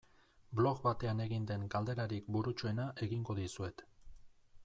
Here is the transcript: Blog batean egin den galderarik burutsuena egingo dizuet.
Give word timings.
Blog 0.59 0.79
batean 0.85 1.21
egin 1.25 1.45
den 1.51 1.65
galderarik 1.75 2.33
burutsuena 2.37 2.87
egingo 3.09 3.39
dizuet. 3.43 3.87